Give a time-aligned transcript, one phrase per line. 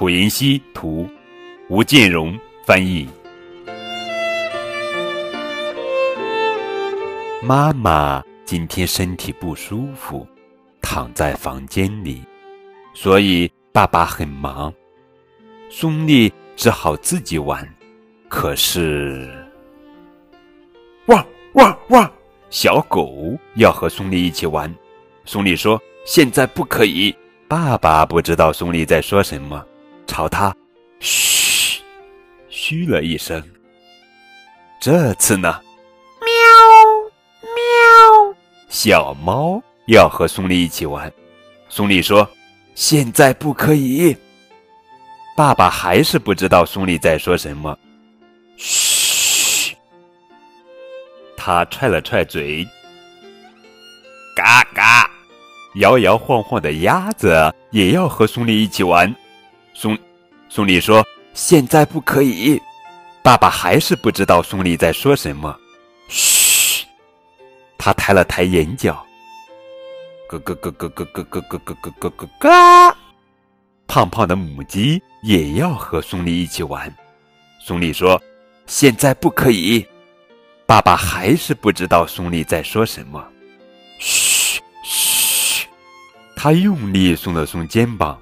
[0.00, 1.06] 蒲银熙图，
[1.68, 3.06] 吴建荣翻译。
[7.42, 10.26] 妈妈今天身体不舒服，
[10.80, 12.24] 躺在房间里，
[12.94, 14.72] 所以爸爸很忙。
[15.68, 17.62] 松丽只好自己玩。
[18.26, 19.30] 可是，
[21.08, 22.10] 汪汪汪！
[22.48, 24.74] 小狗要和松丽一起玩。
[25.26, 27.14] 松丽说：“现在不可以。”
[27.46, 29.62] 爸爸不知道松丽在说什么。
[30.10, 30.52] 朝他
[30.98, 31.80] 嘘
[32.48, 33.40] 嘘了一声。
[34.80, 35.60] 这次呢？
[36.20, 36.28] 喵
[37.44, 38.36] 喵！
[38.68, 41.10] 小猫要和松丽一起玩。
[41.68, 42.28] 松丽说
[42.74, 44.16] ：“现在不可以。”
[45.36, 47.78] 爸爸还是不知道松丽在说什么。
[48.56, 49.76] 嘘！
[51.36, 52.66] 他踹了踹嘴。
[54.34, 55.08] 嘎嘎！
[55.76, 59.14] 摇摇晃晃的鸭子也要和松丽一起玩。
[59.80, 59.98] 松，
[60.50, 62.60] 松丽说：“现在不可以。”
[63.24, 65.58] 爸爸还是不知道松丽在说什么。
[66.06, 66.84] 嘘，
[67.78, 69.02] 他抬了抬眼角。
[70.28, 72.96] 咯咯咯咯咯咯咯咯咯咯咯咯咯。
[73.86, 76.94] 胖胖的母鸡也要和松丽一起玩。
[77.58, 78.20] 松丽说
[78.68, 79.86] ：“现在不可以。”
[80.68, 83.26] 爸爸还是不知道松丽在说什么。
[83.98, 85.64] 嘘嘘，
[86.36, 88.20] 他用力耸了耸肩膀。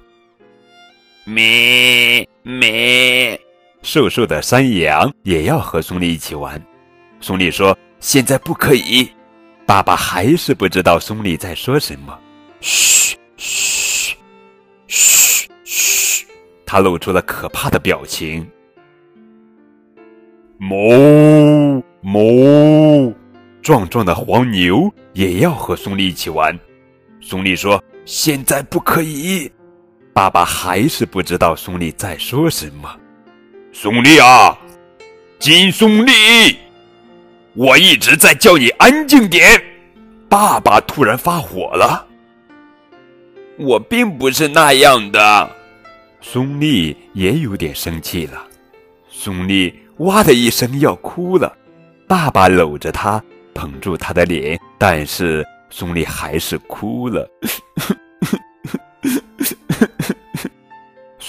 [1.29, 3.39] 咩咩，
[3.83, 6.59] 瘦瘦的山羊也要和松丽一起玩。
[7.21, 9.07] 松丽说：“现在不可以。”
[9.63, 12.19] 爸爸还是不知道松丽在说什么。
[12.61, 14.15] 嘘嘘
[14.87, 16.25] 嘘嘘，
[16.65, 18.49] 他露出了可怕的表情。
[20.57, 23.13] 哞哞，
[23.61, 26.57] 壮壮的黄牛也要和松丽一起玩。
[27.21, 29.47] 松丽说：“现在不可以。”
[30.13, 32.93] 爸爸还是不知道松丽在说什么。
[33.71, 34.57] 松丽啊，
[35.39, 36.11] 金松丽，
[37.53, 39.61] 我一直在叫你安静点。
[40.27, 42.05] 爸爸突然发火了。
[43.57, 45.49] 我并不是那样的。
[46.21, 48.45] 松丽也有点生气了。
[49.09, 51.55] 松丽哇的一声要哭了。
[52.07, 57.29] 爸爸搂着她，捧住她的脸，但是松丽还是哭了。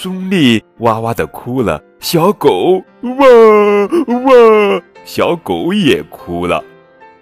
[0.02, 3.26] 松丽哇哇的哭了，小狗哇
[4.06, 6.64] 哇，小狗也哭了，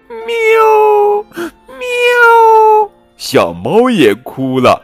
[0.09, 1.25] 喵
[1.67, 4.81] 喵，小猫也哭了，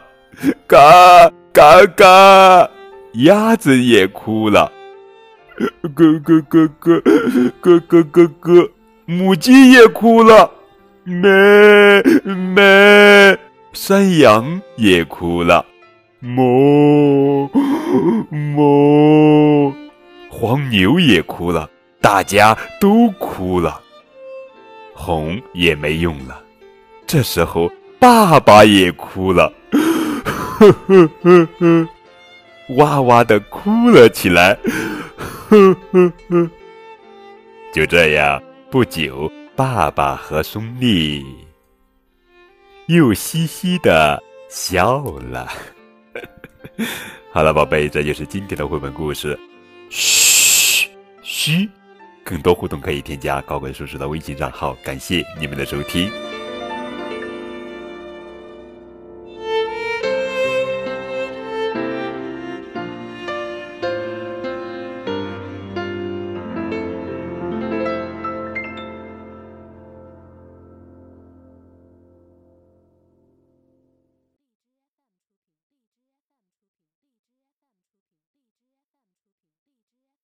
[0.67, 2.69] 嘎嘎嘎，
[3.13, 4.69] 鸭子也哭了，
[5.55, 7.01] 咯咯咯咯
[7.61, 8.69] 咯咯咯咯，
[9.05, 10.51] 母鸡也哭了，
[11.05, 13.39] 咩咩，
[13.71, 15.65] 山羊也哭了。
[16.21, 17.49] 哞
[18.55, 19.73] 哞，
[20.29, 21.69] 黄牛也哭了，
[22.01, 23.81] 大家都哭了，
[24.93, 26.41] 哄也没用了。
[27.07, 31.87] 这时候，爸爸也哭了，呵呵呵呵，
[32.77, 34.57] 哇哇的哭了起来，
[35.49, 36.49] 呵呵呵。
[37.73, 38.41] 就这样，
[38.71, 41.25] 不久，爸爸和松丽
[42.87, 45.01] 又嘻嘻的笑
[45.31, 45.47] 了。
[47.31, 49.37] 好了，宝贝，这就是今天的绘本故事。
[49.89, 50.89] 嘘
[51.21, 51.69] 嘘，
[52.23, 54.73] 更多互动可以添加高贵叔叔的微信账号。
[54.83, 56.11] 感谢你们的收听。